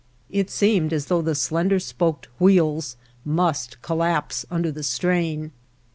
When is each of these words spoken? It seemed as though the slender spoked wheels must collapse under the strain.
It 0.31 0.49
seemed 0.49 0.93
as 0.93 1.05
though 1.05 1.21
the 1.21 1.35
slender 1.35 1.79
spoked 1.79 2.27
wheels 2.39 2.97
must 3.23 3.83
collapse 3.83 4.47
under 4.49 4.71
the 4.71 4.81
strain. 4.81 5.51